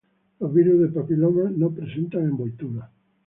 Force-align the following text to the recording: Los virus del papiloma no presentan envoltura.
Los 0.39 0.51
virus 0.51 0.79
del 0.79 0.93
papiloma 0.93 1.51
no 1.55 1.69
presentan 1.75 2.23
envoltura. 2.23 2.89